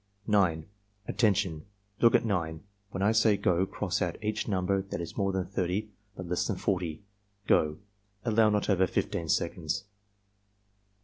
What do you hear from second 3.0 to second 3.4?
I say